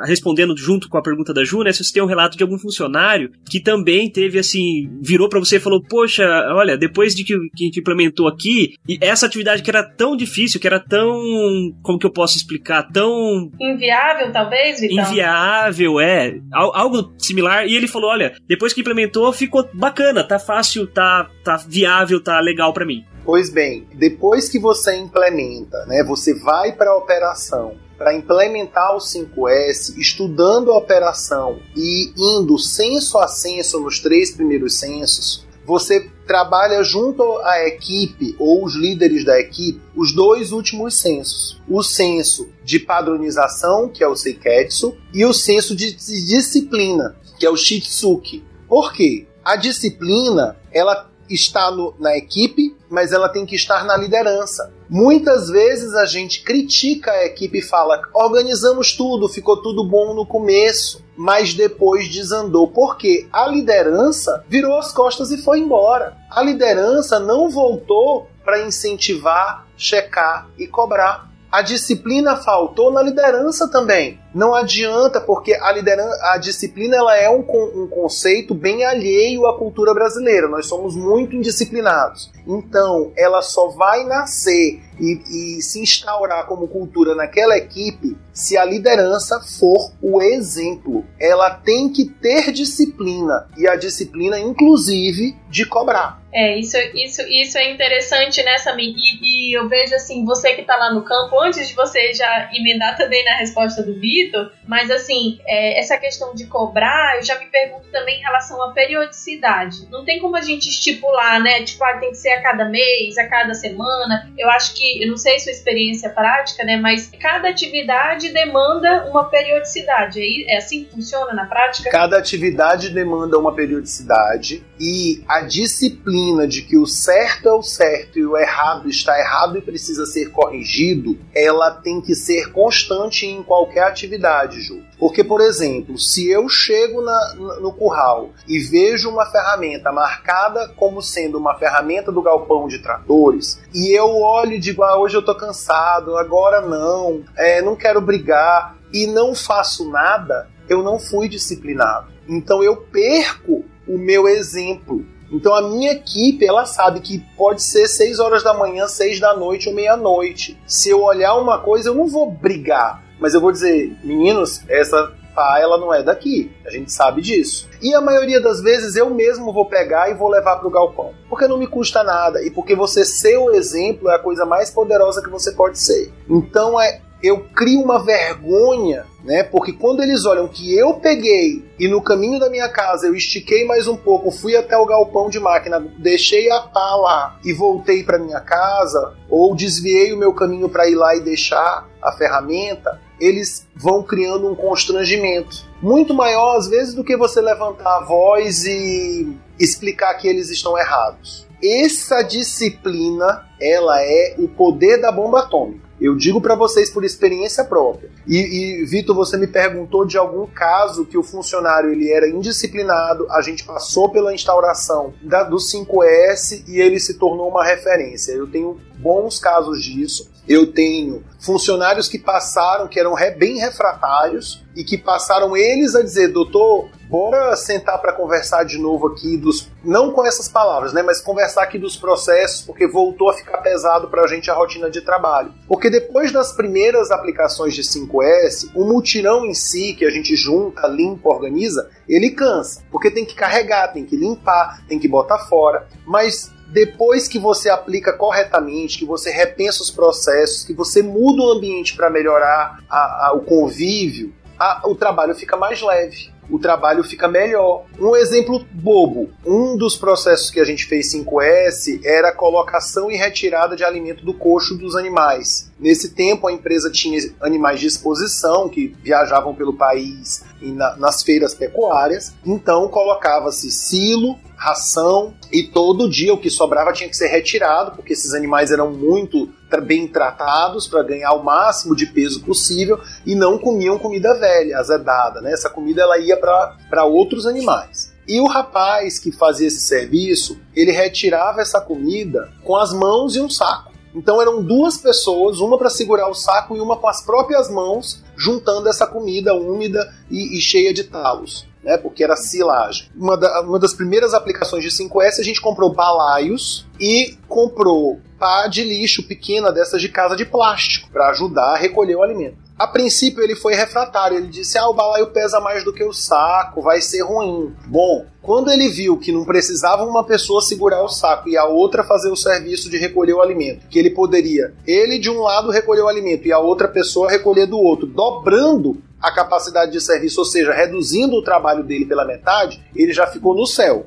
[0.04, 2.58] respondendo junto com a pergunta da Ju, né, se você tem um relato de algum
[2.58, 7.34] funcionário que também teve assim, virou para você e falou, poxa, olha, depois de que,
[7.54, 11.67] que a gente implementou aqui, e essa atividade que era tão difícil, que era tão
[11.82, 12.88] como que eu posso explicar?
[12.92, 13.50] Tão.
[13.60, 15.04] Inviável, talvez, Vitão?
[15.04, 16.38] Inviável, é.
[16.52, 17.66] Algo similar.
[17.66, 22.40] E ele falou: olha, depois que implementou, ficou bacana, tá fácil, tá, tá viável, tá
[22.40, 23.04] legal para mim.
[23.24, 28.98] Pois bem, depois que você implementa, né, você vai para a operação para implementar o
[28.98, 36.84] 5S, estudando a operação e indo senso a senso nos três primeiros censos, você trabalha
[36.84, 41.60] junto à equipe ou os líderes da equipe os dois últimos censos.
[41.66, 47.50] O censo de padronização, que é o Seiketsu, e o censo de disciplina, que é
[47.50, 48.44] o Shitsuki.
[48.68, 49.26] Por quê?
[49.42, 54.72] A disciplina, ela está no, na equipe, mas ela tem que estar na liderança.
[54.88, 60.26] Muitas vezes a gente critica a equipe e fala: organizamos tudo, ficou tudo bom no
[60.26, 62.68] começo, mas depois desandou.
[62.68, 66.16] Porque a liderança virou as costas e foi embora.
[66.30, 71.28] A liderança não voltou para incentivar, checar e cobrar.
[71.50, 74.20] A disciplina faltou na liderança também.
[74.34, 79.56] Não adianta, porque a, liderança, a disciplina ela é um, um conceito bem alheio à
[79.56, 80.48] cultura brasileira.
[80.48, 82.30] Nós somos muito indisciplinados.
[82.46, 88.64] Então, ela só vai nascer e, e, se instaurar como cultura naquela equipe se a
[88.64, 91.04] liderança for o exemplo.
[91.20, 96.22] Ela tem que ter disciplina e a disciplina, inclusive, de cobrar.
[96.32, 98.94] É, isso, isso, isso é interessante, né, Samir?
[98.94, 102.50] E, e eu vejo assim, você que está lá no campo, antes de você já
[102.54, 107.38] emendar também na resposta do Vitor, mas assim, é, essa questão de cobrar, eu já
[107.38, 109.88] me pergunto também em relação à periodicidade.
[109.90, 111.62] Não tem como a gente estipular, né?
[111.62, 114.30] Tipo, ah, tem que ser a cada mês, a cada semana.
[114.36, 116.76] Eu acho que, eu não sei sua experiência prática, né?
[116.76, 120.20] Mas cada atividade demanda uma periodicidade.
[120.48, 121.90] É assim que funciona na prática?
[121.90, 128.18] Cada atividade demanda uma periodicidade e a disciplina de que o certo é o certo
[128.18, 133.42] e o errado está errado e precisa ser corrigido, ela tem que ser constante em
[133.42, 134.82] qualquer atividade, Ju.
[134.98, 141.00] Porque, por exemplo, se eu chego na, no curral e vejo uma ferramenta marcada como
[141.00, 145.24] sendo uma ferramenta do galpão de tratores, e eu olho e digo, ah, hoje eu
[145.24, 151.28] tô cansado, agora não, é, não quero brigar, e não faço nada, eu não fui
[151.28, 152.08] disciplinado.
[152.28, 155.04] Então eu perco o meu exemplo.
[155.30, 159.36] Então a minha equipe, ela sabe que pode ser 6 horas da manhã, 6 da
[159.36, 160.58] noite ou meia-noite.
[160.66, 165.12] Se eu olhar uma coisa, eu não vou brigar mas eu vou dizer, meninos, essa
[165.34, 166.50] pá, ela não é daqui.
[166.64, 167.68] A gente sabe disso.
[167.82, 171.12] E a maioria das vezes eu mesmo vou pegar e vou levar para o galpão.
[171.28, 172.42] Porque não me custa nada.
[172.42, 176.12] E porque você ser o exemplo é a coisa mais poderosa que você pode ser.
[176.28, 179.42] Então é eu crio uma vergonha, né?
[179.42, 183.64] Porque quando eles olham que eu peguei e no caminho da minha casa eu estiquei
[183.64, 188.04] mais um pouco, fui até o galpão de máquina, deixei a pá lá e voltei
[188.04, 193.00] para minha casa, ou desviei o meu caminho para ir lá e deixar a ferramenta,
[193.20, 198.64] eles vão criando um constrangimento muito maior às vezes do que você levantar a voz
[198.64, 201.46] e explicar que eles estão errados.
[201.62, 205.87] Essa disciplina, ela é o poder da bomba atômica.
[206.00, 208.10] Eu digo para vocês por experiência própria.
[208.26, 213.26] E, e Vitor, você me perguntou de algum caso que o funcionário ele era indisciplinado,
[213.30, 218.32] a gente passou pela instauração da, do 5S e ele se tornou uma referência.
[218.32, 220.30] Eu tenho bons casos disso.
[220.48, 226.28] Eu tenho funcionários que passaram, que eram bem refratários, e que passaram eles a dizer,
[226.28, 229.68] doutor, bora sentar para conversar de novo aqui dos.
[229.82, 231.02] Não com essas palavras, né?
[231.02, 234.88] Mas conversar aqui dos processos, porque voltou a ficar pesado para a gente a rotina
[234.88, 235.52] de trabalho.
[235.66, 240.86] Porque depois das primeiras aplicações de 5S, o mutirão em si, que a gente junta,
[240.86, 242.82] limpa, organiza, ele cansa.
[242.90, 245.88] Porque tem que carregar, tem que limpar, tem que botar fora.
[246.06, 251.52] Mas depois que você aplica corretamente, que você repensa os processos, que você muda o
[251.52, 257.04] ambiente para melhorar a, a, o convívio, a, o trabalho fica mais leve o trabalho
[257.04, 257.84] fica melhor.
[257.98, 263.16] Um exemplo bobo: um dos processos que a gente fez 5S era a colocação e
[263.16, 265.70] retirada de alimento do coxo dos animais.
[265.78, 271.22] Nesse tempo, a empresa tinha animais de exposição que viajavam pelo país e na, nas
[271.22, 277.28] feiras pecuárias, então colocava-se silo, ração e todo dia o que sobrava tinha que ser
[277.28, 279.48] retirado, porque esses animais eram muito
[279.80, 285.40] bem tratados para ganhar o máximo de peso possível e não comiam comida velha, azedada,
[285.40, 285.52] né?
[285.52, 288.12] Essa comida ela ia para outros animais.
[288.26, 293.40] E o rapaz que fazia esse serviço, ele retirava essa comida com as mãos e
[293.40, 293.92] um saco.
[294.14, 298.24] Então eram duas pessoas, uma para segurar o saco e uma com as próprias mãos,
[298.36, 301.67] juntando essa comida úmida e, e cheia de talos.
[301.88, 303.08] Né, porque era silagem.
[303.16, 308.66] Uma, da, uma das primeiras aplicações de 5S a gente comprou balaios e comprou pá
[308.66, 312.67] de lixo pequena dessas de casa de plástico para ajudar a recolher o alimento.
[312.78, 316.12] A princípio ele foi refratário, ele disse: "Ah, o balaio pesa mais do que o
[316.12, 317.74] saco, vai ser ruim".
[317.86, 322.04] Bom, quando ele viu que não precisava uma pessoa segurar o saco e a outra
[322.04, 326.02] fazer o serviço de recolher o alimento, que ele poderia, ele de um lado recolher
[326.02, 330.44] o alimento e a outra pessoa recolher do outro, dobrando a capacidade de serviço, ou
[330.44, 334.06] seja, reduzindo o trabalho dele pela metade, ele já ficou no céu.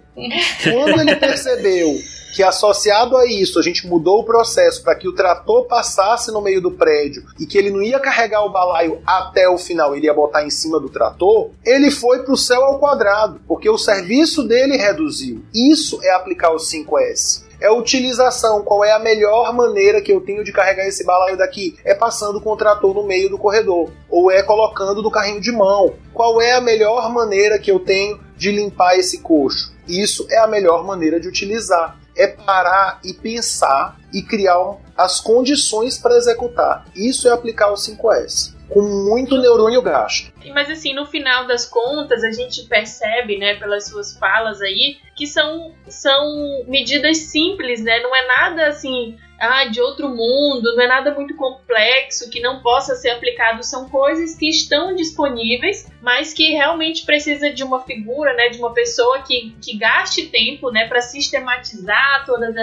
[0.63, 1.93] Quando ele percebeu
[2.33, 6.41] que associado a isso a gente mudou o processo para que o trator passasse no
[6.41, 10.05] meio do prédio e que ele não ia carregar o balaio até o final, ele
[10.05, 13.77] ia botar em cima do trator, ele foi para o céu ao quadrado, porque o
[13.77, 15.43] serviço dele reduziu.
[15.53, 18.63] Isso é aplicar o 5S é a utilização.
[18.63, 21.77] Qual é a melhor maneira que eu tenho de carregar esse balaio daqui?
[21.85, 25.51] É passando com o trator no meio do corredor, ou é colocando no carrinho de
[25.51, 25.93] mão.
[26.11, 29.71] Qual é a melhor maneira que eu tenho de limpar esse coxo?
[29.87, 35.97] Isso é a melhor maneira de utilizar é parar e pensar e criar as condições
[35.97, 36.85] para executar.
[36.95, 40.30] Isso é aplicar o 5S com muito neurônio gasto.
[40.49, 45.27] Mas assim, no final das contas, a gente percebe, né, pelas suas falas aí, que
[45.27, 47.99] são, são medidas simples, né?
[47.99, 52.61] Não é nada assim ah, de outro mundo, não é nada muito complexo que não
[52.61, 58.35] possa ser aplicado, são coisas que estão disponíveis, mas que realmente precisa de uma figura,
[58.35, 62.55] né, de uma pessoa que, que gaste tempo, né, para sistematizar todos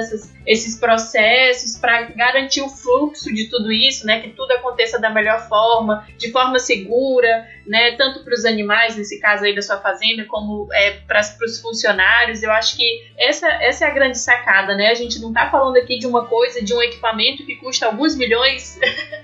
[0.47, 5.49] esses processos, para garantir o fluxo de tudo isso, né, que tudo aconteça da melhor
[5.49, 10.25] forma, de forma segura, né, tanto para os animais, nesse caso aí da sua fazenda,
[10.25, 12.43] como é, para os funcionários.
[12.43, 12.85] Eu acho que
[13.19, 14.89] essa, essa é a grande sacada, né?
[14.89, 18.17] A gente não está falando aqui de uma coisa, de um equipamento que custa alguns
[18.17, 18.79] milhões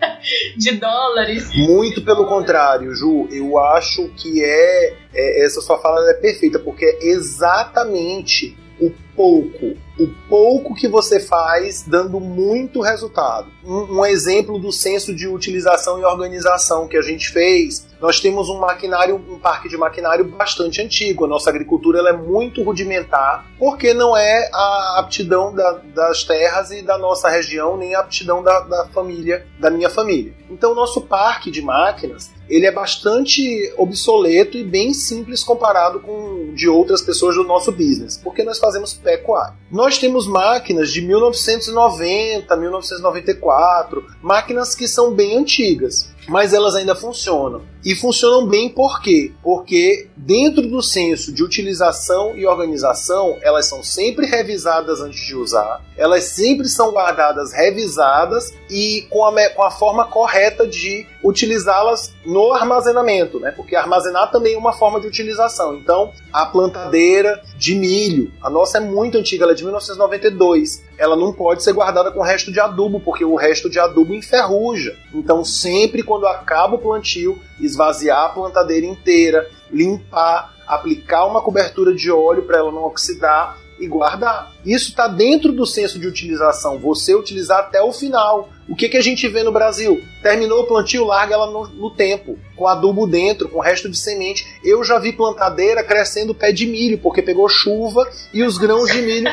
[0.56, 1.50] de dólares.
[1.54, 3.28] Muito pelo contrário, Ju.
[3.30, 9.76] Eu acho que é, é essa sua fala é perfeita, porque é exatamente o pouco,
[9.98, 13.48] o pouco que você faz dando muito resultado.
[13.64, 18.48] Um, um, exemplo do senso de utilização e organização que a gente fez, nós temos
[18.48, 21.24] um maquinário, um parque de maquinário bastante antigo.
[21.24, 26.70] A nossa agricultura ela é muito rudimentar, porque não é a aptidão da, das terras
[26.70, 30.34] e da nossa região, nem a aptidão da, da família, da minha família.
[30.50, 36.52] Então, o nosso parque de máquinas ele é bastante obsoleto e bem simples comparado com
[36.54, 39.54] de outras pessoas do nosso business, porque nós fazemos pecuária.
[39.70, 47.62] Nós temos máquinas de 1990, 1994, máquinas que são bem antigas mas elas ainda funcionam.
[47.84, 49.32] E funcionam bem por quê?
[49.42, 55.82] Porque dentro do senso de utilização e organização, elas são sempre revisadas antes de usar,
[55.96, 62.52] elas sempre são guardadas revisadas e com a, com a forma correta de utilizá-las no
[62.52, 63.50] armazenamento, né?
[63.50, 65.74] Porque armazenar também é uma forma de utilização.
[65.74, 70.82] Então, a plantadeira de milho, a nossa é muito antiga, ela é de 1992.
[70.98, 74.14] Ela não pode ser guardada com o resto de adubo, porque o resto de adubo
[74.14, 74.96] enferruja.
[75.12, 82.42] Então, sempre acaba o plantio, esvaziar a plantadeira inteira, limpar, aplicar uma cobertura de óleo
[82.42, 84.52] para ela não oxidar e guardar.
[84.64, 88.48] Isso está dentro do senso de utilização, você utilizar até o final.
[88.68, 90.02] O que, que a gente vê no Brasil?
[90.22, 94.46] Terminou o plantio, larga ela no, no, tempo, com adubo dentro, com resto de semente.
[94.64, 99.02] Eu já vi plantadeira crescendo pé de milho, porque pegou chuva e os grãos de
[99.02, 99.30] milho.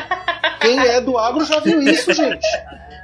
[0.60, 2.46] Quem é do agro já viu isso, gente.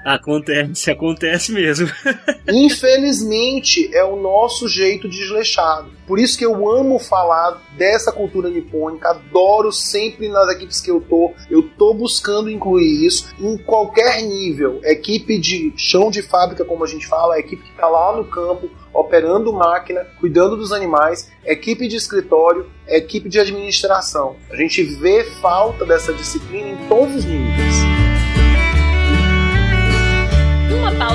[0.04, 1.88] Acontece, acontece mesmo.
[2.48, 5.90] Infelizmente, é o nosso jeito desleixado.
[6.06, 11.00] Por isso que eu amo falar dessa cultura nipônica, adoro sempre nas equipes que eu
[11.00, 14.80] tô, eu tô buscando incluir isso em qualquer nível.
[14.82, 18.70] Equipe de chão de fábrica, como a gente fala, equipe que está lá no campo,
[18.94, 24.36] operando máquina, cuidando dos animais, equipe de escritório, equipe de administração.
[24.50, 27.97] A gente vê falta dessa disciplina em todos os níveis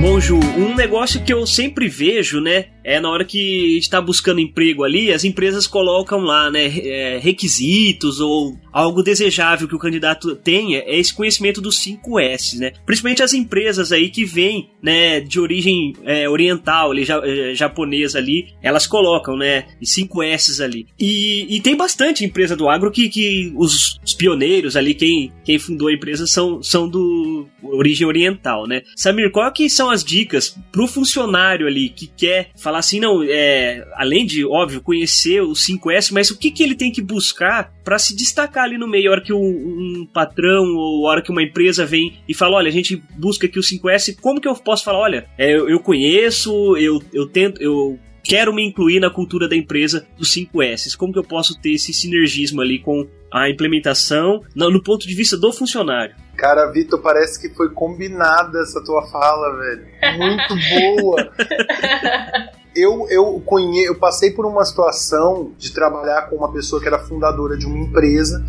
[0.00, 3.90] Bom, Ju, um negócio que eu sempre vejo, né, é na hora que a gente
[3.90, 9.74] tá buscando emprego ali, as empresas colocam lá, né, é, requisitos ou algo desejável que
[9.74, 12.72] o candidato tenha, é esse conhecimento dos 5 S, né?
[12.86, 18.54] Principalmente as empresas aí que vêm, né, de origem é, oriental, ali, é, japonesa ali,
[18.62, 20.86] elas colocam, né, 5 S ali.
[20.98, 25.58] E, e, tem bastante empresa do agro que, que os, os, pioneiros ali, quem, quem
[25.58, 28.82] fundou a empresa são, são do origem oriental, né?
[28.96, 33.86] Samir, qual que são as dicas pro funcionário ali que quer falar assim, não, é,
[33.94, 37.98] além de, óbvio, conhecer os 5S, mas o que, que ele tem que buscar para
[37.98, 41.30] se destacar ali no meio, a hora que um, um, patrão ou a hora que
[41.30, 44.54] uma empresa vem e fala, olha, a gente busca aqui o 5S, como que eu
[44.54, 47.98] posso falar, olha, é, eu, eu conheço, eu, eu tento, eu
[48.28, 51.94] quero me incluir na cultura da empresa dos 5S, como que eu posso ter esse
[51.94, 56.14] sinergismo ali com a implementação no, ponto de vista do funcionário?
[56.36, 59.86] Cara, Vitor, parece que foi combinada essa tua fala, velho.
[60.18, 61.32] Muito boa.
[62.76, 63.84] eu, eu, conhe...
[63.84, 67.78] eu passei por uma situação de trabalhar com uma pessoa que era fundadora de uma
[67.78, 68.44] empresa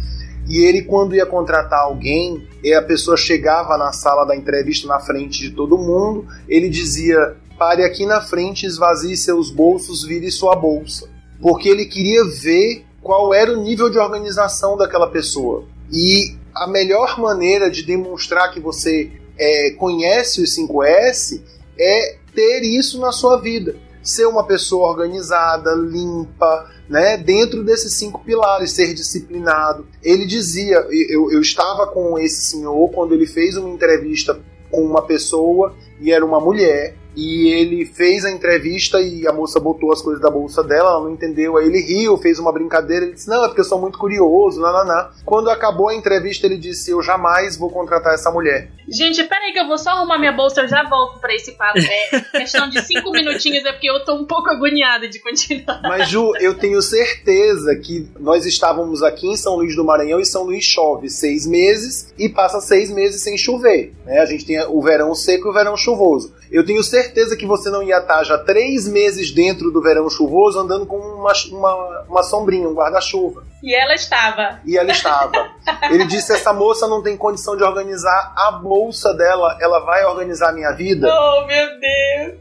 [0.47, 4.99] e ele, quando ia contratar alguém, e a pessoa chegava na sala da entrevista na
[4.99, 10.55] frente de todo mundo, ele dizia: pare aqui na frente, esvazie seus bolsos, vire sua
[10.55, 11.09] bolsa.
[11.41, 15.65] Porque ele queria ver qual era o nível de organização daquela pessoa.
[15.91, 21.41] E a melhor maneira de demonstrar que você é, conhece os 5S
[21.77, 23.75] é ter isso na sua vida.
[24.01, 29.85] Ser uma pessoa organizada, limpa, né, dentro desses cinco pilares, ser disciplinado.
[30.01, 34.39] Ele dizia, eu, eu estava com esse senhor quando ele fez uma entrevista
[34.71, 39.59] com uma pessoa e era uma mulher e ele fez a entrevista e a moça
[39.59, 43.05] botou as coisas da bolsa dela, ela não entendeu, aí ele riu, fez uma brincadeira,
[43.05, 45.11] ele disse, não, é porque eu sou muito curioso, nananá.
[45.25, 48.71] Quando acabou a entrevista, ele disse, eu jamais vou contratar essa mulher.
[48.87, 51.79] Gente, peraí que eu vou só arrumar minha bolsa, eu já volto para esse papo.
[51.79, 55.81] É questão de cinco minutinhos, é porque eu tô um pouco agoniada de continuar.
[55.83, 60.25] Mas, Ju, eu tenho certeza que nós estávamos aqui em São Luís do Maranhão e
[60.25, 63.93] São Luís chove seis meses e passa seis meses sem chover.
[64.05, 64.19] Né?
[64.19, 66.33] A gente tem o verão seco e o verão chuvoso.
[66.51, 66.98] Eu tenho certeza
[67.37, 71.33] que você não ia estar já três meses dentro do verão chuvoso andando com uma,
[71.51, 73.43] uma, uma sombrinha, um guarda-chuva.
[73.61, 74.59] E ela estava.
[74.65, 75.49] E ela estava.
[75.89, 80.49] Ele disse: essa moça não tem condição de organizar a bolsa dela, ela vai organizar
[80.49, 81.07] a minha vida.
[81.11, 82.39] Oh, meu Deus!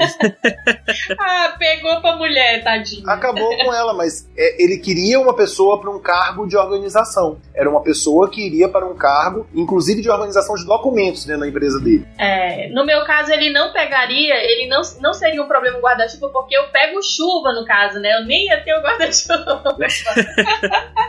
[1.18, 3.04] ah, pegou pra mulher, tadinha.
[3.06, 7.38] Acabou com ela, mas é, ele queria uma pessoa para um cargo de organização.
[7.54, 11.48] Era uma pessoa que iria para um cargo, inclusive de organização de documentos dentro da
[11.48, 12.06] empresa dele.
[12.18, 16.56] É, no meu caso, ele não pegaria, ele não, não seria um problema guarda-chuva, porque
[16.56, 18.18] eu pego chuva no caso, né?
[18.18, 19.76] Eu nem ia ter o guarda-chuva.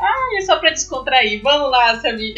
[0.00, 1.40] Ai, é só pra descontrair.
[1.42, 2.34] Vamos lá, Samir.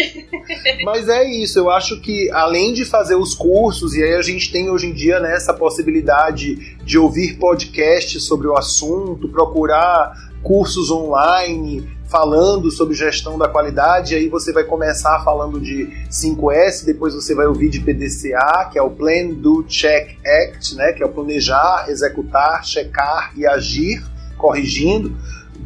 [0.84, 4.50] Mas é isso, eu acho que além de fazer os cursos, e aí a gente
[4.52, 10.12] tem hoje em dia né, essa possibilidade de ouvir podcasts sobre o assunto, procurar
[10.42, 17.14] cursos online, falando sobre gestão da qualidade, aí você vai começar falando de 5S, depois
[17.14, 21.06] você vai ouvir de PDCA, que é o Plan, Do, Check, Act, né, que é
[21.06, 24.04] o planejar, executar, checar e agir,
[24.36, 25.16] corrigindo.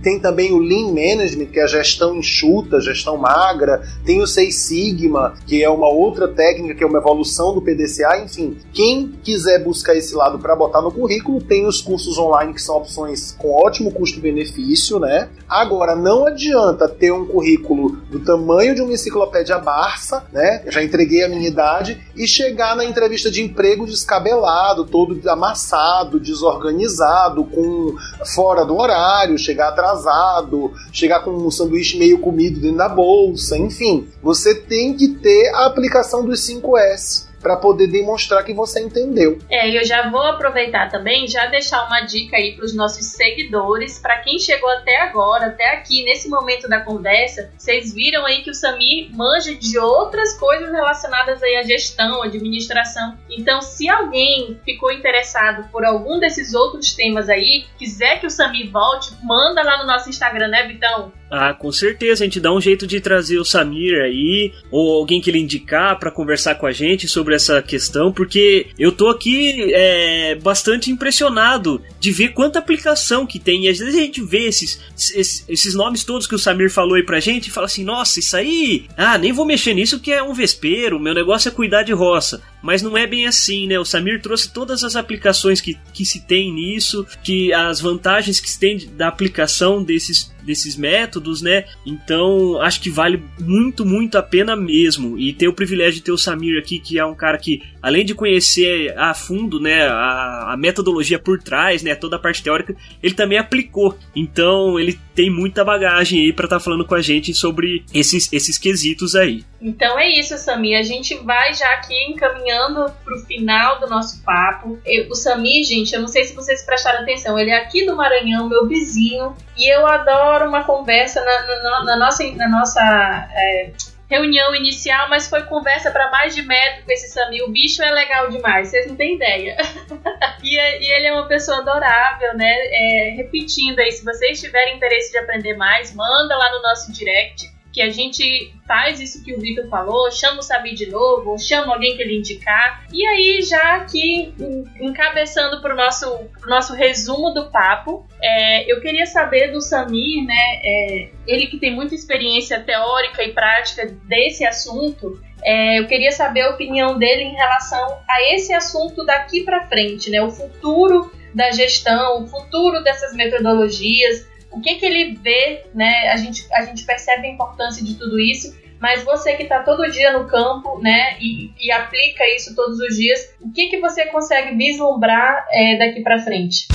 [0.03, 3.83] Tem também o Lean Management, que é a gestão enxuta, gestão magra.
[4.05, 8.19] Tem o Seis Sigma, que é uma outra técnica, que é uma evolução do PDCA.
[8.25, 12.63] Enfim, quem quiser buscar esse lado para botar no currículo, tem os cursos online, que
[12.63, 15.29] são opções com ótimo custo-benefício, né?
[15.49, 20.63] Agora, não adianta ter um currículo do tamanho de uma enciclopédia Barça, né?
[20.65, 26.21] Eu já entreguei a minha idade, e chegar na entrevista de emprego descabelado, todo amassado,
[26.21, 27.95] desorganizado, com
[28.35, 33.57] fora do horário, chegar atrasado atrasado, chegar com um sanduíche meio comido dentro da bolsa,
[33.57, 34.09] enfim.
[34.23, 39.39] Você tem que ter a aplicação dos 5S para poder demonstrar que você entendeu.
[39.49, 43.99] É, eu já vou aproveitar também, já deixar uma dica aí para os nossos seguidores,
[43.99, 48.51] para quem chegou até agora, até aqui nesse momento da conversa, vocês viram aí que
[48.51, 53.17] o Samir manja de outras coisas relacionadas aí à gestão, administração.
[53.31, 58.71] Então, se alguém ficou interessado por algum desses outros temas aí, quiser que o Samir
[58.71, 61.13] volte, manda lá no nosso Instagram, né, Vitão?
[61.31, 65.21] Ah, com certeza, a gente dá um jeito de trazer o Samir aí, ou alguém
[65.21, 69.73] que ele indicar para conversar com a gente sobre essa questão, porque eu tô aqui
[69.75, 73.65] é, bastante impressionado de ver quanta aplicação que tem.
[73.65, 76.95] E às vezes a gente vê esses, esses, esses nomes todos que o Samir falou
[76.95, 80.13] aí pra gente e fala assim: nossa, isso aí, ah, nem vou mexer nisso que
[80.13, 82.43] é um vespeiro, meu negócio é cuidar de roça.
[82.63, 83.79] Mas não é bem assim, né?
[83.79, 88.51] O Samir trouxe todas as aplicações que, que se tem nisso, que as vantagens que
[88.51, 91.65] se tem da aplicação desses desses métodos, né?
[91.85, 95.19] Então, acho que vale muito, muito a pena mesmo.
[95.19, 98.05] E ter o privilégio de ter o Samir aqui, que é um cara que, além
[98.05, 102.75] de conhecer a fundo, né, a, a metodologia por trás, né, toda a parte teórica,
[103.03, 103.97] ele também aplicou.
[104.17, 108.33] Então, ele tem muita bagagem aí para estar tá falando com a gente sobre esses,
[108.33, 109.45] esses quesitos aí.
[109.61, 110.75] Então é isso, Sami.
[110.75, 114.79] A gente vai já aqui encaminhando pro final do nosso papo.
[114.87, 117.97] Eu, o Sami, gente, eu não sei se vocês prestaram atenção, ele é aqui do
[117.97, 123.73] Maranhão, meu vizinho, e eu adoro uma conversa na, na, na nossa, na nossa é,
[124.09, 127.43] reunião inicial, mas foi conversa para mais de metro com esse Sami.
[127.43, 129.57] O bicho é legal demais, vocês não têm ideia.
[130.43, 132.55] e, e, ele é uma pessoa adorável, né?
[132.71, 137.58] É, repetindo aí, se vocês tiverem interesse de aprender mais, manda lá no nosso direct
[137.73, 141.75] que a gente faz isso que o Vitor falou, chama o Sabi de novo, chama
[141.75, 142.87] alguém que ele indicar.
[142.93, 144.35] E aí, já aqui,
[144.81, 150.61] encabeçando para o nosso, nosso resumo do papo, é, eu queria saber do Samir, né,
[150.63, 156.43] é, ele que tem muita experiência teórica e prática desse assunto, é, eu queria saber
[156.43, 161.51] a opinião dele em relação a esse assunto daqui para frente, né, o futuro da
[161.51, 166.09] gestão, o futuro dessas metodologias, o que, que ele vê, né?
[166.09, 169.91] A gente, a gente percebe a importância de tudo isso, mas você que está todo
[169.91, 174.07] dia no campo, né, e, e, aplica isso todos os dias, o que, que você
[174.07, 176.69] consegue vislumbrar é, daqui para frente?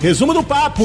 [0.00, 0.84] Resumo do papo.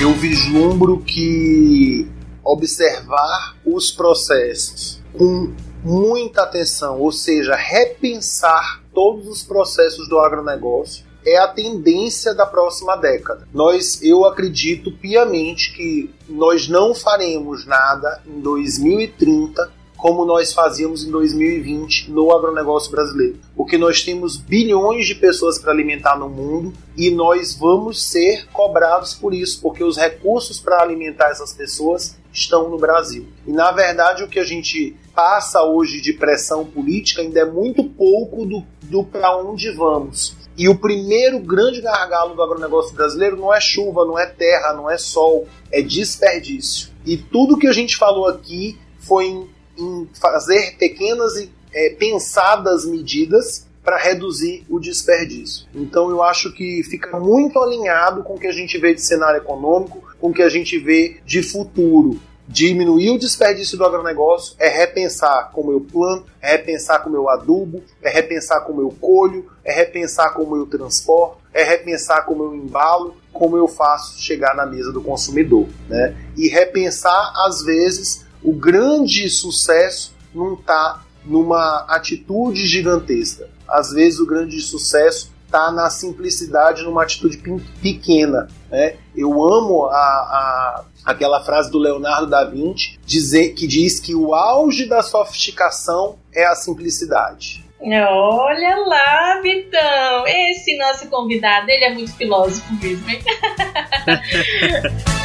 [0.00, 2.08] Eu vislumbro que
[2.44, 5.52] observar os processos com
[5.82, 12.96] muita atenção, ou seja, repensar todos os processos do agronegócio, é a tendência da próxima
[12.96, 13.46] década.
[13.52, 21.10] Nós, eu acredito piamente que nós não faremos nada em 2030 como nós fazíamos em
[21.10, 23.40] 2020 no agronegócio brasileiro.
[23.56, 29.12] Porque nós temos bilhões de pessoas para alimentar no mundo e nós vamos ser cobrados
[29.12, 33.26] por isso, porque os recursos para alimentar essas pessoas estão no Brasil.
[33.44, 37.82] E na verdade o que a gente passa hoje de pressão política ainda é muito
[37.82, 40.36] pouco do, do para onde vamos.
[40.58, 44.90] E o primeiro grande gargalo do agronegócio brasileiro não é chuva, não é terra, não
[44.90, 46.90] é sol, é desperdício.
[47.06, 49.48] E tudo que a gente falou aqui foi em,
[49.78, 55.66] em fazer pequenas e é, pensadas medidas para reduzir o desperdício.
[55.72, 59.38] Então eu acho que fica muito alinhado com o que a gente vê de cenário
[59.38, 64.68] econômico, com o que a gente vê de futuro diminuir o desperdício do agronegócio é
[64.68, 69.72] repensar como eu planto, é repensar como eu adubo, é repensar como eu colho, é
[69.72, 74.90] repensar como eu transporto, é repensar como eu embalo, como eu faço chegar na mesa
[74.90, 76.16] do consumidor, né?
[76.36, 83.48] E repensar às vezes o grande sucesso não está numa atitude gigantesca.
[83.68, 87.42] Às vezes o grande sucesso está na simplicidade, numa atitude
[87.82, 88.48] pequena.
[88.70, 88.96] Né?
[89.16, 94.34] Eu amo a, a, aquela frase do Leonardo da Vinci dizer, que diz que o
[94.34, 97.64] auge da sofisticação é a simplicidade.
[97.80, 100.26] Olha lá, Vitão!
[100.26, 103.22] Esse nosso convidado, ele é muito filósofo mesmo, hein?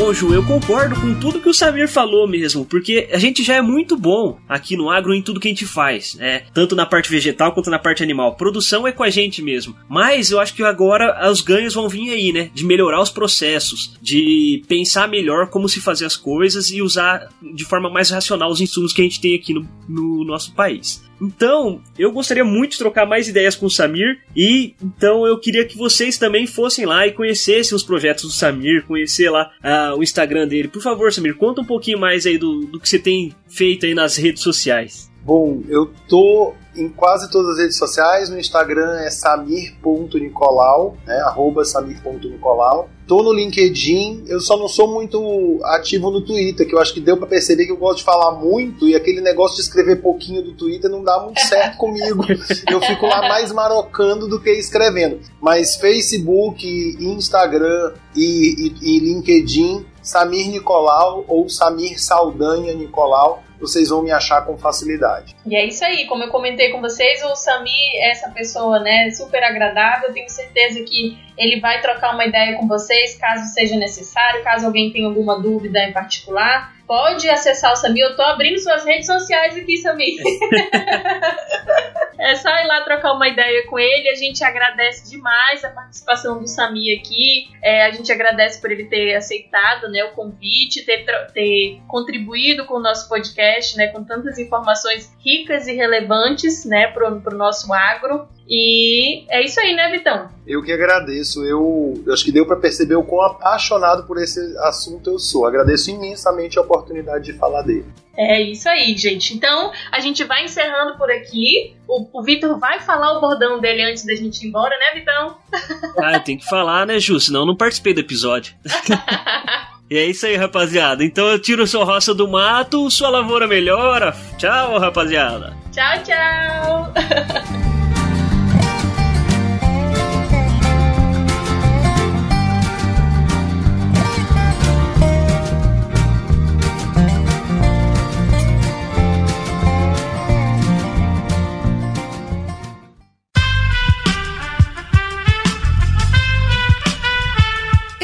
[0.08, 3.56] Bom, Ju, eu concordo com tudo que o Samir falou mesmo, porque a gente já
[3.56, 6.44] é muito bom aqui no agro em tudo que a gente faz, né?
[6.54, 8.34] Tanto na parte vegetal quanto na parte animal.
[8.34, 9.76] Produção é com a gente mesmo.
[9.86, 12.50] Mas eu acho que agora os ganhos vão vir aí, né?
[12.54, 17.66] De melhorar os processos, de pensar melhor como se fazer as coisas e usar de
[17.66, 21.06] forma mais racional os insumos que a gente tem aqui no, no nosso país.
[21.20, 25.64] Então, eu gostaria muito de trocar mais ideias com o Samir e então eu queria
[25.64, 30.02] que vocês também fossem lá e conhecessem os projetos do Samir, conhecer lá uh, o
[30.02, 30.68] Instagram dele.
[30.68, 33.94] Por favor, Samir, conta um pouquinho mais aí do, do que você tem feito aí
[33.94, 35.10] nas redes sociais.
[35.24, 38.30] Bom, eu tô em quase todas as redes sociais.
[38.30, 41.18] No Instagram é samir.nicolau, né?
[41.20, 42.88] Arroba samir.nicolau.
[43.06, 47.00] Tô no LinkedIn, eu só não sou muito ativo no Twitter, que eu acho que
[47.00, 50.42] deu para perceber que eu gosto de falar muito e aquele negócio de escrever pouquinho
[50.42, 52.22] do Twitter não dá muito certo comigo.
[52.70, 55.20] Eu fico lá mais marocando do que escrevendo.
[55.40, 56.66] Mas Facebook,
[57.00, 64.42] Instagram e, e, e LinkedIn, Samir Nicolau ou Samir Saldanha Nicolau vocês vão me achar
[64.42, 65.34] com facilidade.
[65.46, 69.10] E é isso aí, como eu comentei com vocês, o Sami é essa pessoa, né,
[69.10, 74.42] super agradável, tenho certeza que ele vai trocar uma ideia com vocês, caso seja necessário,
[74.42, 76.77] caso alguém tenha alguma dúvida em particular.
[76.88, 78.02] Pode acessar o Samir.
[78.02, 80.16] Eu tô abrindo suas redes sociais aqui, Samir.
[82.18, 84.08] é só ir lá trocar uma ideia com ele.
[84.08, 87.50] A gente agradece demais a participação do Samir aqui.
[87.62, 92.74] É, a gente agradece por ele ter aceitado né, o convite, ter, ter contribuído com
[92.74, 98.26] o nosso podcast, né, com tantas informações ricas e relevantes né, para o nosso agro.
[98.48, 100.30] E é isso aí, né, Vitão?
[100.46, 101.44] Eu que agradeço.
[101.44, 105.46] Eu, eu acho que deu para perceber o quão apaixonado por esse assunto eu sou.
[105.46, 107.86] Agradeço imensamente a oportunidade de falar dele.
[108.16, 109.34] É isso aí, gente.
[109.34, 111.76] Então, a gente vai encerrando por aqui.
[111.86, 115.36] O, o Vitor vai falar o bordão dele antes da gente ir embora, né, Vitão?
[115.98, 117.18] Ah, tem que falar, né, Ju?
[117.20, 118.54] Senão eu não participei do episódio.
[119.90, 121.02] E é isso aí, rapaziada.
[121.02, 124.14] Então eu tiro sua roça do mato, sua lavoura melhora.
[124.36, 125.56] Tchau, rapaziada.
[125.72, 127.64] Tchau, tchau.